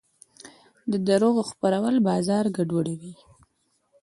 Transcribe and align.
د 0.91 0.93
دروغو 1.07 1.41
خپرول 1.51 1.95
بازار 2.07 2.45
ګډوډوي. 2.55 3.13